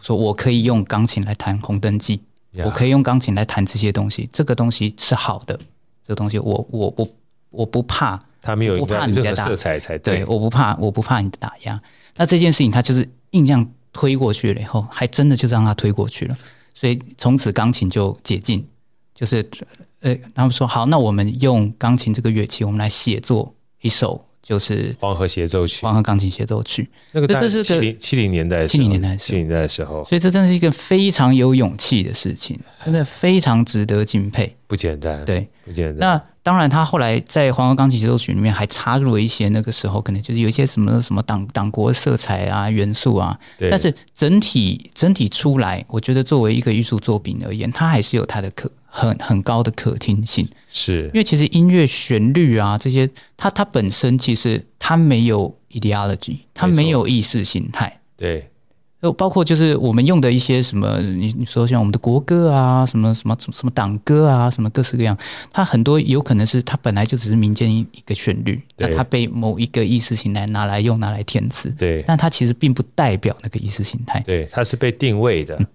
[0.01, 2.21] 说我可以用钢琴来弹《红灯记》，
[2.65, 5.59] 我可以用钢琴来弹这些东西，这个东西是好的，
[6.07, 7.09] 这个东西我我我
[7.51, 11.83] 我不怕，他没有不怕你的色彩才对，对，我不怕我不怕你的打压。
[12.15, 16.37] 那这件事情他就是硬这样推过去了以后，还真的就让他推过去了。
[16.75, 18.65] 所以从此钢琴就解禁，
[19.15, 19.45] 就是
[20.01, 26.89] 呃，他们说好，那我们用钢琴这个乐器，我们来写作一首，就是黄河协奏曲，黄河钢琴协奏曲。
[27.11, 30.05] 那个这是七零七零年代，七零年代，七零年代的时候。
[30.05, 34.55] 所以这真的是一个非常有勇气的事情，真的非常值得敬佩。
[34.69, 35.99] 不简单，对，不简单。
[35.99, 43.39] 那当然，他后来在《黄河钢琴协奏曲》里面还插入了一些那个时候可能就是有一些什么什么党党国色彩啊元素啊。
[43.59, 43.69] 对。
[43.69, 50.49] 但是整体整体出来，我觉得作为一个艺术作品而言，它还是有它的可很很高的可听性。
[50.71, 51.11] 是。
[51.13, 53.07] 因为其实音乐旋律啊这些，
[53.37, 58.01] 它它本身其实它没有 ideology，它没有意识形态。
[58.17, 58.49] 对。
[59.01, 65.17] 就包括就是我们用的一些什么，你你说像我们的国歌啊，什么什么什么党歌啊，什么各式各样，
[65.53, 75.55] 它很多有可能是它本来就只是民间一个旋律，那它被某一个意识形态拿来用，拿来填词，对，但它其实并不代表那个意识形态，对，它是被定位的。
[75.61, 75.67] 嗯、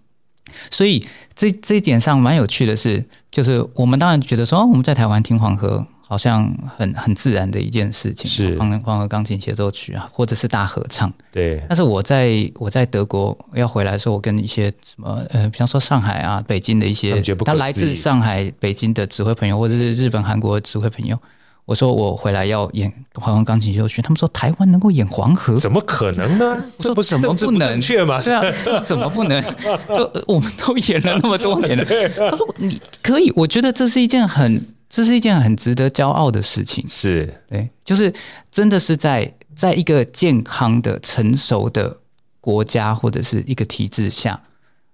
[0.70, 5.88] 所以这这一点上蛮有趣的是，就是我们当然觉得说，哦、我们在台湾听黄河。
[6.14, 6.48] 好像
[6.78, 11.12] 很很自然的一件事情，是黄黄河钢琴协奏曲啊，或者是大合唱。
[11.32, 11.60] 对。
[11.68, 21.18] 但是我在我在德国要回来的时候，我跟一些什么呃，比方说上海啊、北京的一些，他来自上海、北京的指挥朋友，或者是日本、韩国的指挥朋友，
[21.66, 26.64] 我说我回来要演黄河钢琴协奏曲，他们说台湾能够演黄河，怎么可能呢？
[26.78, 27.82] 这不怎么不能？
[27.82, 28.22] 确吗？
[28.22, 28.44] 对啊，
[28.84, 29.42] 怎么不能？
[29.96, 31.84] 就我们都演了那么多年了。
[32.30, 34.73] 他说你可以，我觉得这是一件很。
[34.94, 37.42] 这是一件很值得骄傲的事情，是。
[37.50, 38.14] 对，就是
[38.52, 41.98] 真的是在在一个健康的、成熟的
[42.40, 44.40] 国家或者是一个体制下，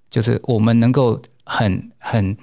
[0.09, 2.37] 就是我们能够很很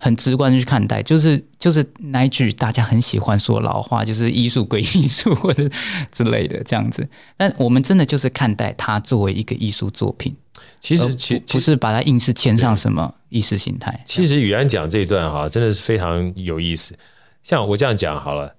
[0.00, 5.68] 很直观的去看待，就是就是那一句大家很喜欢说老话，就是艺术归艺术或者
[6.10, 10.34] 之类的这样子，但我们真的就是看待它作为一个艺术作品。
[10.82, 14.02] 其实，其不是把它硬是签上什么意识形态。
[14.04, 16.98] 其实宇安讲这一段哈，真的是非常有意思。
[17.44, 18.52] 像我这样讲好了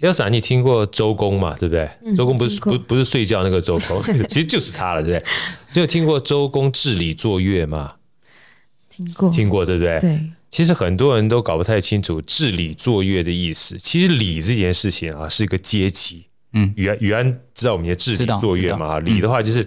[0.00, 1.56] ，Elsa，你听过周公嘛？
[1.60, 1.88] 对不对？
[2.04, 5.28] 嗯、周公不是不不是睡觉那个周公， 其实就是他了，对不对？
[5.72, 7.92] 就有听过周公治理作乐嘛？
[8.90, 10.00] 听过，听过，对不对？
[10.00, 10.20] 对。
[10.50, 13.78] 其实很多人都搞不太清楚治理作乐的意思。
[13.78, 16.26] 其实礼这件事情啊，是一个阶级。
[16.54, 18.98] 嗯，宇安宇安知道我们的治理作乐嘛？
[18.98, 19.64] 礼的话就是。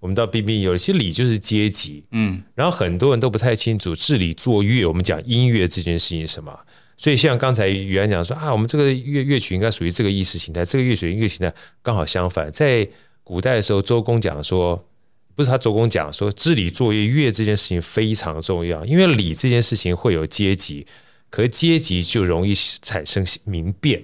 [0.00, 6.58] 我们到 B B 有些礼就是阶级，嗯，然后很多人都不太清楚治理作乐，我们讲音乐这件事情是什么？
[6.96, 12.50] 所以像刚才宇安讲说啊，我们这个乐乐曲应该属于这个意识形态，这个乐曲音乐形态刚好相反。
[12.52, 12.88] 在
[13.22, 14.86] 古代的时候，周公讲说，
[15.34, 20.86] 不是他周公讲说治理作乐乐这件事情非常重要，因为礼这件事情会有阶级，
[21.30, 24.02] 可是阶级就容易产生民变，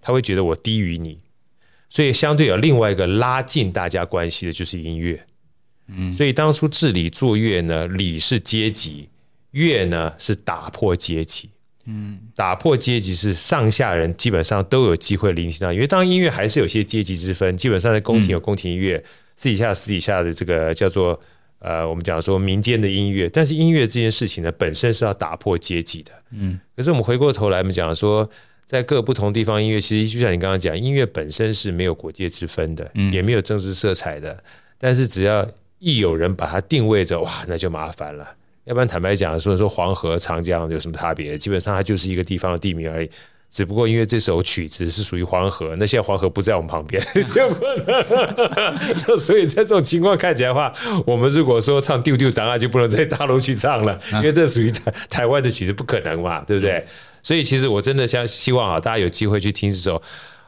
[0.00, 1.18] 他会觉得我低于你，
[1.88, 5.26] 所以相对有另外一个拉近大家关系的就是音乐。
[5.88, 9.08] 嗯，所以当初治理作乐呢，礼是阶级，
[9.50, 11.50] 乐呢是打破阶级。
[11.86, 19.04] 嗯，打破阶级是上下人基本上都有机会聆听到，因为当音乐还是有些阶级之分，基本上在宫廷有宫廷音乐，
[19.36, 21.20] 私底下私底下的这个叫做
[21.58, 23.28] 呃，我们讲说民间的音乐。
[23.28, 26.12] 但是音乐这件事情呢，本身是要打破阶级的。
[26.30, 28.26] 嗯，可是我们回过头来，我们讲说，
[28.64, 34.42] 在各个不同地方音乐，其实就像你刚刚讲，音乐本身是没有国界之分的，也没有政治色彩的，
[34.78, 35.46] 但是只要
[35.84, 38.26] 一有人把它定位着，哇，那就麻烦了。
[38.64, 41.36] 要不然坦白讲，说说黄河、长江有什么差别？
[41.36, 43.10] 基本上它就是一个地方的地名而已。
[43.50, 47.00] 只不过因为这首曲子是属于黄河，那现在黄河不在我们旁边，
[49.06, 50.72] 就所以在这种情况看起来的话，
[51.06, 56.82] 我们如果说唱丢丢档案，就不能在大陆去唱了， 因为这属于台台湾的曲子，不可能嘛，对不对？
[57.22, 60.02] 所以其实我真的想希望啊，大家有机会去听这首。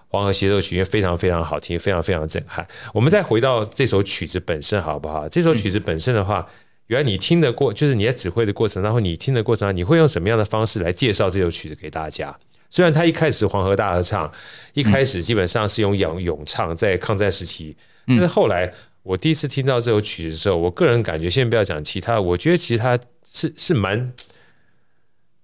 [0.09, 2.67] 黄河协奏曲，因为非常非常好听，非常非常震撼。
[2.95, 5.29] 我们再回到这首曲子本身，好不好？
[5.29, 6.49] 这首曲子本身的话，
[6.87, 12.39] 原来你听的过，就是你在指挥的过程，然后你听的过程，你会用什么样的方式来介绍这首曲子给大家？
[12.71, 14.31] 虽然它一开始黄河大合唱，
[14.75, 24.13] 一开始基本上是用咏咏唱，在抗战时期，但是后来我第一次听到这首曲子的时候，我个人感觉，先不要讲其他，我觉得其实它是是蛮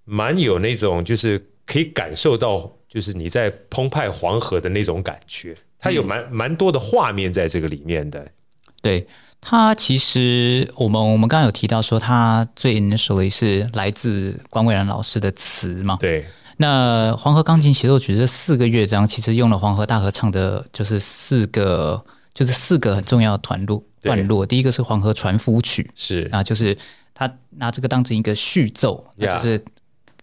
[0.04, 2.78] 蛮有那种，就是可以感受到。
[2.92, 8.28] 就是你在澎湃黄河的那种感觉，它有蛮蛮多的画面在这个里面的。
[8.82, 9.06] 对，
[9.40, 15.96] 它其实我们我们刚刚有提到说，它最 initially 是来自关伟然老师的词嘛？
[15.98, 16.26] 对。
[16.58, 24.44] 那黄河钢琴协奏曲这四个乐章，其实用了黄河大合唱的，就是四个，就是四个很重要的段落段落。
[24.44, 26.76] 第一个是黄河船夫曲，是啊，就是
[27.14, 29.64] 他拿这个当成一个序奏，就是。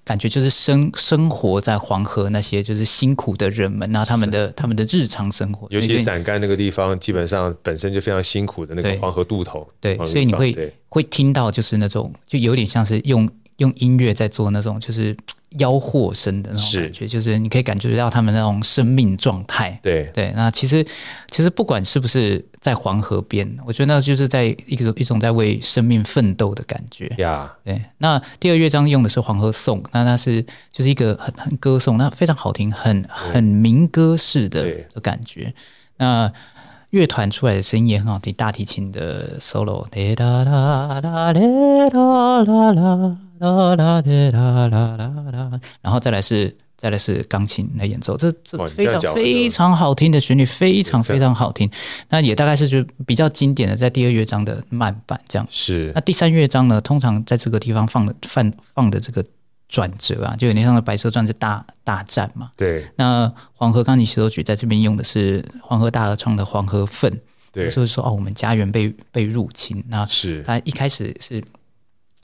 [0.09, 9.67] 感觉就是生生活在黄河那些就是辛苦的人们那，他们的他们的日常生活，尤其陕甘那个地方，基本上本身就非常辛苦的那个黄河渡头。
[9.79, 15.15] 对，对，所以你会会听到就是那种就有点像是用用音乐在做那种就是
[15.57, 19.79] 吆喝声的那种感觉，是就是你可以感觉到他们那种生命状态。
[19.81, 20.85] 对对，那其实
[21.31, 27.07] 其实不管是不是在黄河边，我觉得那就是在一个一种在为生命奋斗的感觉。
[27.17, 27.81] 呀.对。
[27.97, 35.53] 那第二乐章用的是《黄河颂》，那它是就是一个很很歌颂，那非常好听，很很民歌式的的感觉。
[35.97, 36.31] 那
[36.91, 39.87] 乐团出来的声音也很好听，大提琴的 solo，
[43.39, 43.51] 然
[45.91, 51.69] 后再来是再来是钢琴来演奏，这这非常非常好听的旋律，非常非常好听。
[52.09, 55.47] 那也大概是就比较经典的，在第二乐章的慢板这样。
[55.49, 55.91] 是。
[55.95, 59.25] 那第三乐章呢，通常在这个地方放的放放的这个。
[59.71, 62.49] 转折啊，就有点像《白蛇传》是大大战嘛。
[62.57, 62.89] 对。
[62.95, 67.11] 那黄河钢琴协奏曲在这边用的是黄河大合唱的《黄河愤》。
[67.51, 67.69] 对。
[67.69, 69.83] 就是说哦，我们家园被被入侵。
[69.87, 70.41] 那是。
[70.41, 71.39] 他一开始是，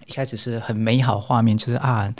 [0.05, 2.13] 一开始是很美好画面，就是啊，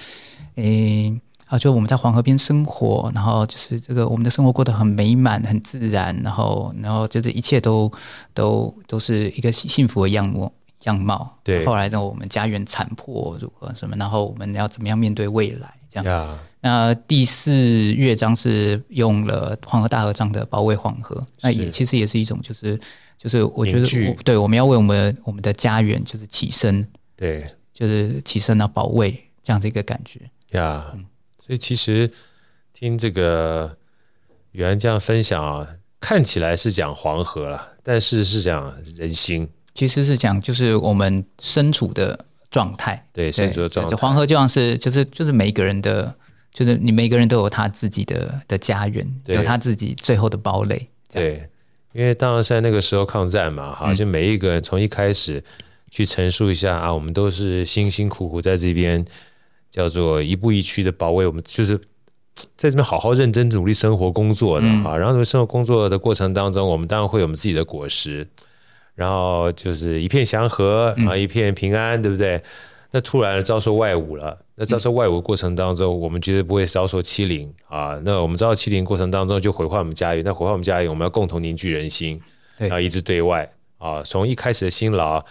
[0.55, 7.91] 诶啊，就我们在黄河边生活，然后就是这个我们的生活过得很美满、很自然，然后然后就是一切都
[8.33, 10.51] 都都是一个幸福的样貌。
[10.83, 11.65] 样貌，对。
[11.65, 13.95] 后来呢，我们家园残破如何什么？
[13.95, 15.73] 然后我们要怎么样面对未来？
[15.89, 16.05] 这样。
[16.05, 16.37] Yeah.
[16.61, 22.79] 那第四乐章是用了黄河大合唱的《保卫黄河》，那也其实也是一种，就是
[23.17, 27.43] 就是我觉得我，对，我们要为我们我们的家园就是起身，对，
[27.75, 29.11] 就是起身啊，保卫
[29.43, 30.21] 这样的一个感觉。
[30.51, 31.05] 呀 Yeah.、嗯，
[31.45, 32.09] 所以其实
[32.73, 33.75] 听这个
[34.53, 35.67] 宇安这样分享啊，
[35.99, 39.47] 看起来是讲黄河了，但是是讲人心。
[39.73, 42.17] 其实是讲，就是我们身处的
[42.49, 43.97] 状态，对，身处的状态。
[43.97, 46.15] 黄河就像是，就是就是每一个人的，
[46.53, 50.88] 就是你每个人都有他自己的的家园，有他自己最后的堡垒。
[51.11, 51.49] 对，
[51.91, 55.43] 因为当然在那个时候抗战嘛，哈，就每一个人从一开始
[55.95, 59.05] 去陈述一下、嗯、啊，我们都是辛辛苦苦在这边，
[59.71, 61.77] 叫做一步一趋的保卫我们，就是
[62.58, 64.88] 在这边好好认真努力生活工作的啊。
[64.88, 68.27] 嗯、然后生活工作的过程当中，我们当然会有我们自己的果实。
[68.93, 72.43] 然后就是一片祥和，啊一片平安，嗯、对不对？
[72.91, 77.97] 那突然遭受外侮了，那遭受外侮过程当中，嗯、我们绝对不会遭受欺凌啊。
[78.03, 80.21] 那我们遭受欺凌过程当中，就毁坏我们家园。
[80.25, 82.21] 那毁坏我们家园，我们要共同凝聚人心，
[82.58, 84.03] 然后一致对外啊。
[84.03, 85.23] 从一开始的辛劳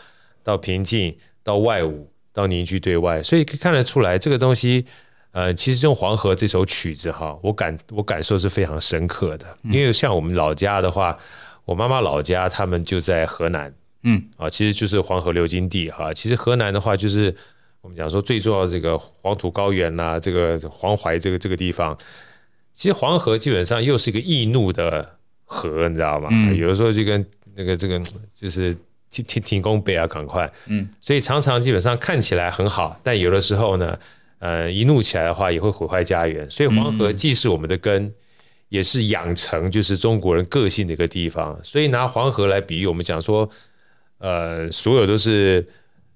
[0.44, 4.86] 到平静，到外侮，到凝聚对外，所以可以看得出来，这个东西，
[5.32, 11.18] 呃，其实用《黄河》这首曲子哈，我感我感受是非常深刻的，因为像我们老家的话。
[11.66, 16.12] 我妈妈老家，他们就在河南，嗯，啊，其实就是黄河流经地哈。
[16.12, 17.34] 其实河南的话，就是
[17.80, 21.96] 我们讲说最重要的这个黄土高原呐、啊，这个黄淮这个这个地方。
[22.74, 26.28] 其实黄河基本上又是一个易怒的河，你知道吗？
[26.30, 27.98] 嗯、有的时候就跟那个这个
[28.34, 28.76] 就是
[29.14, 33.98] 停停停工北啊，赶快，嗯，所以常常基本上看起来很好，但有的时候呢，
[34.40, 36.50] 呃，一怒起来的话也会毁坏家园。
[36.50, 38.02] 所以黄河既是我们的根。
[38.02, 38.14] 嗯
[38.70, 43.48] 也是养成就是中国人个性的一个地方，所以拿黄河来比喻，我们讲说，
[44.18, 45.64] 呃，所有都是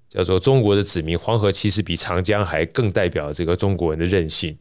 [0.09, 4.57] 叫做中国的子民，黄河其实比长江还更代表这个中国人的韧性。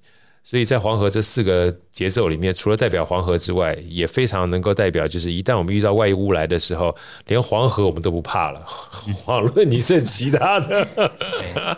[0.48, 8.64] 所以在黄河这四个节奏里面，除了代表黄河之外，也非常能够代表，就是一旦我们遇到外物来的时候，连黄河我们都不怕了。
[9.26, 10.88] 遑论你这其他的。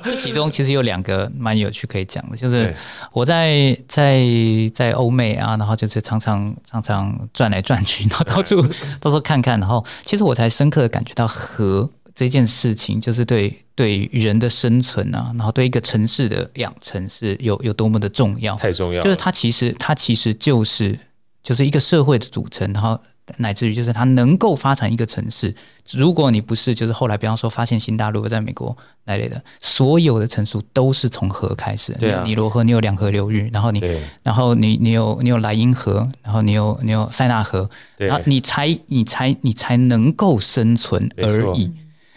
[0.04, 2.72] 这其中其实有两个蛮有趣可以讲的，就是
[3.12, 4.24] 我在在
[4.72, 8.64] 在欧美啊，然后就是常常常常转来转去，然后到处
[9.02, 11.90] 到处看看，然后其实我才深刻的感觉到河。
[12.20, 19.02] 这件事情就是对对人的生存啊，然后对一个城市的养成是有有多么的重要，太重要。
[19.02, 21.00] 就是它其实它其实就是
[21.42, 23.00] 就是一个社会的组成，然后
[23.38, 25.54] 乃至于就是它能够发展一个城市。
[25.92, 31.94] 如果你不是就是后来比方说发现新大陆在美国那类的，所有的成熟都是从河开始。
[31.94, 33.80] 对啊，尼罗河你有两河流域，然后你
[34.22, 41.72] 然后你你有你有莱茵河，然后你有你有塞纳河，然后你才你才你才能够生存而已。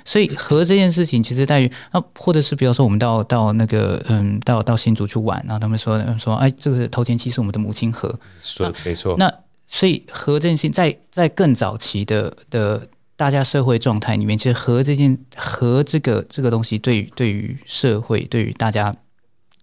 [0.06, 9.16] 所以和这件事情，其实在于那，或者是比如说我们到到那个嗯，到到新竹去玩，然后他们说说，哎，这个头前期是我们的母亲河，说的没错。
[9.18, 9.34] 那
[9.68, 18.96] 所以和这件事情，在在更早期的的大家社会状态里面，其实和这件和这个这个东西对，对于对于社会，对于大家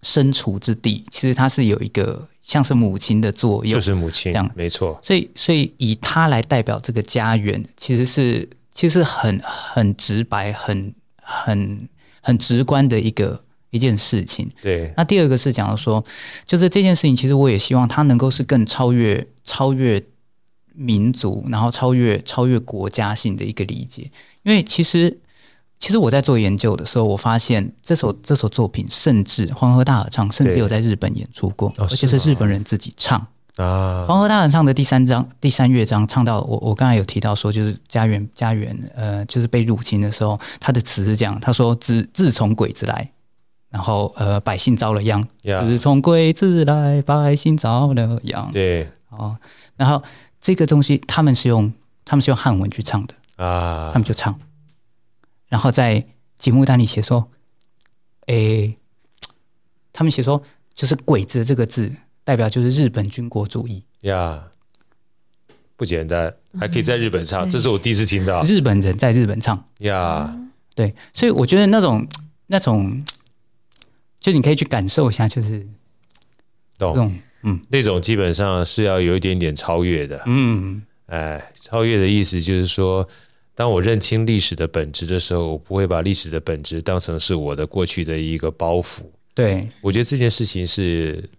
[0.01, 4.99] 身处之地，其实它是有一个像是母亲的作用，就是母亲这样，没错。
[5.03, 8.49] 所以所以以它来代表这个家园，其实是。
[8.81, 10.91] 其实很很直白、很
[11.21, 11.87] 很
[12.19, 13.39] 很直观的一个
[13.69, 14.49] 一件事情。
[14.59, 14.91] 对。
[14.97, 16.03] 那第二个是讲说，
[16.47, 20.03] 就是这件事情，其实我也希望它能够是更超越、超越
[20.73, 24.09] 民族，然后超越、超越国家性的一个理解。
[24.41, 25.15] 因为其实
[25.77, 33.27] 其实我在做研究的时候，我发现这首这首作品，甚至《黄河大合唱》，甚至有在日本演出过，而且是日本人自己唱
[33.61, 34.03] 啊。
[34.07, 43.11] 《黄河大合唱》的第三章、第三乐章，唱到我我刚才有提到说，就是家园家园呃，就是被入侵的时候，他的词是这样，他说：“自自从鬼子来，
[43.69, 45.27] 然后呃，百姓遭了殃。
[45.43, 49.37] 自从鬼子来，百姓遭了殃。”对，哦，
[49.77, 50.01] 然后
[50.39, 51.71] 这个东西他们是用
[52.03, 54.39] 他们是用汉文去唱的啊，他们就唱。
[55.47, 56.05] 然后在
[56.37, 57.29] 节目单里写说，
[58.27, 58.75] 诶，
[59.91, 60.41] 他们写说
[60.73, 61.93] 就是“鬼子”这个字
[62.23, 63.83] 代表就是日本军国主义。
[64.01, 64.47] 呀，
[65.75, 68.41] 不简单，还可以在日本唱，这是我第一次听到。
[68.43, 69.65] 日本人在日本唱。
[69.79, 70.35] 呀，
[70.75, 72.07] 对，所以我觉得那种
[72.47, 73.03] 那种，
[74.19, 75.67] 就你可以去感受一下，就是
[76.77, 77.13] 懂，
[77.43, 83.07] 嗯，那种基本上是要有一点点超越的，嗯，哎，超越的意思就是说。
[83.53, 89.01] 当我认清历史的本质的时候，我不会把历史的本质当成是我的过去的一个包袱。
[89.35, 91.29] 对，我觉得这件事情是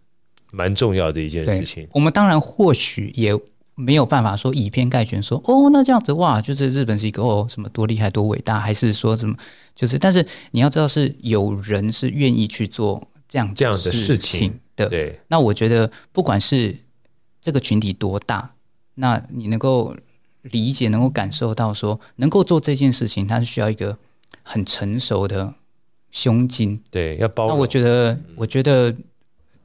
[0.53, 1.89] 蛮重要的一件事情。
[1.91, 3.37] 我们当然或许也
[3.75, 9.35] 没有办法说以偏概全说，说哦，那这样子哇，就是日本是一个哦什么多厉害多伟大，还是说什么
[9.75, 9.99] 就是？
[9.99, 14.89] 但是你要知道，是有人是愿意去做这样这样的事情的。
[14.89, 16.77] 对，那我觉得不管是
[17.41, 18.53] 这个群体多大，
[18.95, 19.97] 那你能够。
[20.51, 23.97] 理解，能够感受到说，能够做这件事情，它是需要一个
[24.43, 25.55] 很成熟的
[26.11, 26.83] 胸襟。
[26.91, 27.55] 对，要包容。
[27.55, 28.93] 那我觉得，我觉得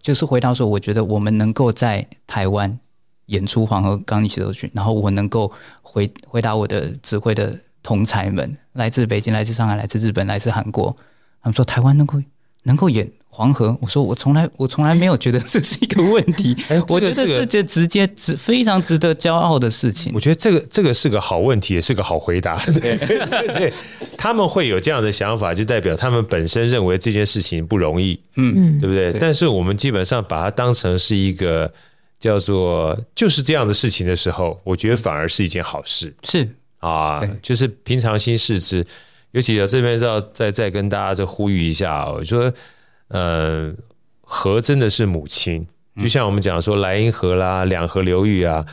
[0.01, 2.79] 就是回答说，我觉得我们能够在台湾
[3.27, 10.95] 演出《黄河钢琴协奏曲》，然后我能够回回答我的指挥的同才们，来自北京、来自上海、来自日本、来自韩国，
[11.41, 12.21] 他们说台湾能够
[12.67, 13.09] 能够演。
[13.29, 20.11] 黄河，我说我从来我从来没有觉得这是一个问题， 哎，我觉得是这直接值非常值得骄傲的事情。
[20.15, 22.57] 我觉得这个这个是个好问题，也是个好回答。
[22.81, 23.73] 对 对对，
[24.17, 29.13] 他们会有这样的想法，就代表他们本身认为这件事情不容易，嗯，对不对？
[29.19, 31.71] 但是我们基本上把它当成是一个
[32.19, 36.11] 叫做就是这样的事情的时候，我觉得反而是一件好事。
[36.23, 36.49] 是
[36.79, 38.83] 啊，就是平常心视之。
[39.31, 42.53] 尤其这边要再再跟大家再呼吁一下，我说。
[43.09, 43.73] 呃，
[44.19, 45.65] 河真的是母亲，
[45.95, 48.65] 就像我们讲说莱茵河啦、两河流域啊，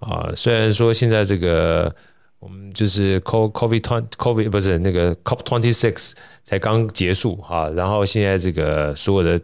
[0.00, 1.94] 啊，虽然说现在这个
[2.40, 9.40] 我们就是 COVID twenty COVID 不是那个 COP twenty six 才刚结束啊，然后现在这个所有的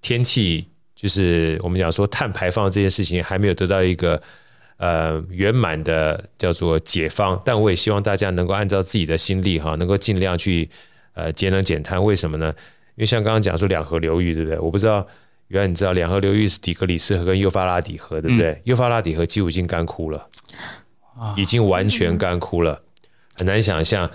[0.00, 4.20] 天气，就是我们讲说碳排放这件事情还没有得到一个
[4.78, 10.68] 呃圆满的叫做解放，但我也希望大家能够按照自己的心力哈，能够尽量去
[11.12, 12.52] 呃节能减碳，为什么呢？
[12.96, 14.58] 因为像刚刚讲说两河流域，对不对？
[14.58, 15.06] 我不知道，
[15.48, 18.52] 原来你知道两河流域是底格里斯河跟幼发拉底河，对不对？
[18.52, 20.26] 嗯、幼发拉底河几乎已经干枯了，
[21.36, 22.82] 已经完全干枯了，
[23.36, 24.10] 很难想象。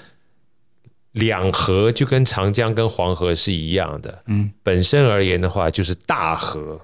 [1.14, 6.82] 两河就跟长江跟黄河是一样的，嗯，本身而言的话就是大河。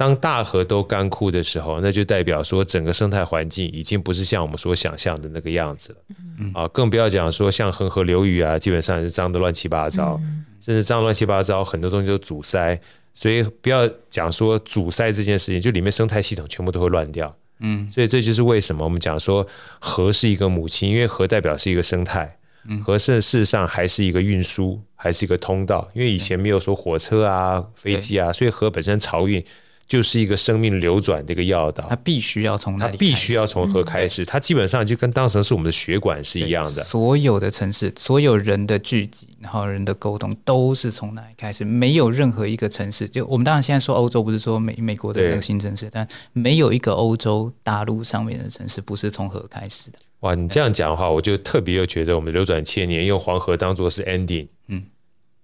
[0.00, 5.98] 当大河都干枯的时候，那就代表说整个生态环境已经不是像我们所想象的那个样子了。
[6.38, 12.80] 嗯、啊，更不要讲说像恒河流域啊，基本上是脏的乱七八糟，嗯、甚至脏乱七八糟，很多东西都阻塞。
[13.12, 17.36] 所以不要讲说阻塞这件事情，就里面生态系统全部都会乱掉。
[17.58, 19.46] 嗯，所以这就是为什么我们讲说
[19.78, 22.38] 河是一个母亲，因为河代表是一个生态，
[22.86, 25.86] 河是事实上还是一个运输，还是一个通道。
[25.92, 29.44] 因为以前没有说火车啊、飞机啊，所以河本身漕运。
[29.90, 36.84] 就是一个生命流转的一个要道，它必须要从它必须要从何开始，它基本上就跟当时是我们的血管是一样的。
[36.84, 41.64] 所有的城市，所有人的聚集，然后人的沟通，都是从哪里开始。
[41.64, 49.98] 没有任何一个城市，就我们当然现在说欧洲，不是说美美国的那个新城市，但没有一个欧洲大陆上面的城市不是从何开始的。
[50.20, 54.84] 哇，你这样讲的话，我就特别又觉得我们流转千年，用黄河当做是 ending，嗯。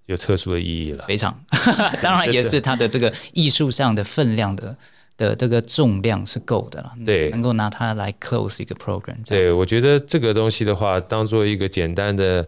[0.06, 1.44] 有特殊的意义了，非常，
[2.02, 4.76] 当然也是它的这个艺术上的分量的
[5.16, 9.16] 的这个重量是够的了，对，能够拿它来 close 一个 program。
[9.26, 12.46] 对，我觉得这个东西的话，当做一个简单的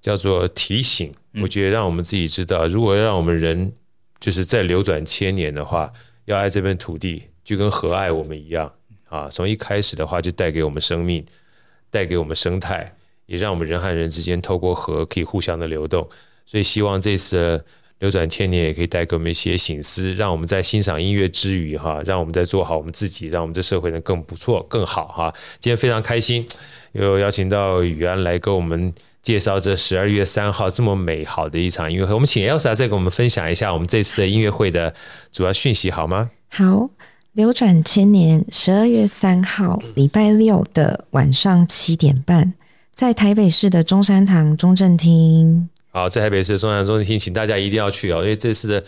[0.00, 3.72] 叫做提醒，我觉得让我们自己知道，如果让我们人
[4.18, 5.92] 就是在流转千年的话，
[6.24, 8.72] 要爱这片土地，就跟河爱我们一样
[9.08, 9.28] 啊。
[9.30, 11.24] 从一开始的话，就带给我们生命，
[11.90, 12.96] 带给我们生态，
[13.26, 16.08] 也让我们人和人之间透过河可以互相的流动。
[16.50, 17.64] 所以希望这次的
[17.98, 25.34] 流转千年也可以带给我们一些醒思，让我们在欣赏音乐之余，哈，让我们在做好我们自己，让我们这社会能更不错、更好，哈。
[25.60, 26.46] 今天非常开心，
[26.92, 28.90] 又邀请到宇安来跟我们
[29.20, 32.14] 介绍这十二月三号这么美好的一场音乐会。
[32.14, 34.94] 我们请 Elsa 再给我们分享一下我们这次的音乐会的
[35.30, 36.30] 主要讯息，好吗？
[36.48, 36.88] 好，
[37.32, 42.54] 流转千年，十二月三号礼拜六的晚上七点半。
[42.94, 45.68] 在台北市的中山堂中正厅。
[45.98, 48.84] 好，在台北市的中山中心，请大家一定要去哦，因为这次的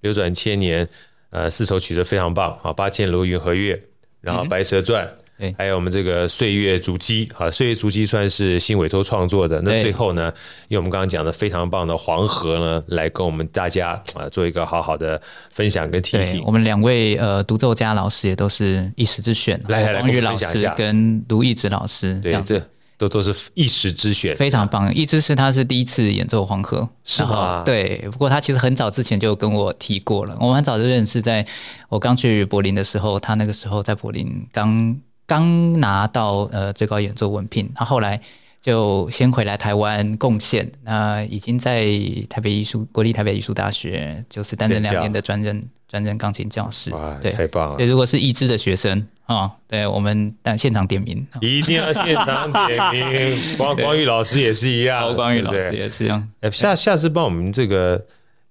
[0.00, 0.88] 流转千年，
[1.28, 3.78] 呃，四首曲子非常棒啊，八千楼云和月，
[4.22, 5.04] 然后白蛇传。
[5.04, 9.60] 嗯还有我们这个岁月足迹啊，岁月足迹算是新委托创作的。
[9.62, 10.32] 那最后呢，
[10.68, 16.40] 用我们刚刚讲的非常棒的黄河呢，来跟我们大家啊做一个好好的分享跟提醒。
[16.46, 22.62] 我们两位呃独奏家老师也都是一时之选，来来来，黄玉老师跟卢义子老师，对，这
[23.08, 24.94] 都都是一时之选，非常棒。
[24.94, 27.62] 义之是他是第一次演奏黄河，是吗？
[27.64, 31.46] 对，不过他其实很早之前就跟我提过了，我们很早就认识，在
[31.88, 34.96] 我刚去柏林的时候，他那个时候在柏林刚。
[35.26, 38.20] 刚拿到呃最高演奏文凭，他后来
[38.60, 41.86] 就先回来台湾贡献，那已经在
[42.28, 47.76] 台北艺术国立台北艺术大学就是担任两年的专任专任钢琴教师，哇，对，太棒了！
[47.76, 53.38] 所以如果是一支的学生啊，对我们但现场点名， 一定要现场点名。
[53.56, 56.28] 光光宇老师也是一样，光宇老师也是一样。
[56.40, 58.04] 哎，下下次帮我们这个。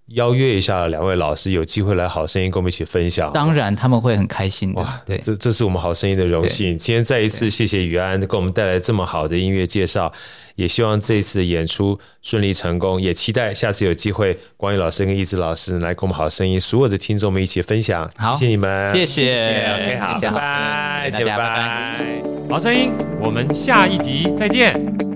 [0.07, 3.31] 邀约一下两位老师，有机会来好声音跟我们一起分享。
[3.31, 4.81] 当然他们会很开心的。
[4.81, 6.77] 哇，对，这这是我们好声音的荣幸。
[6.77, 10.11] 今天再一次谢谢于安给我们带来这么好的音乐介绍，
[10.55, 18.09] 也希望这一次的演出顺利成功，也期待下次有机会光宇老师跟义之老师来跟我们好声音所有的听众们一起分享。
[18.17, 19.73] 好，谢谢你们，谢谢。
[19.73, 21.25] OK，好，拜拜，拜拜。
[21.25, 22.21] 拜拜。
[22.49, 22.91] 好声音，
[23.21, 25.12] 我们下一集再见。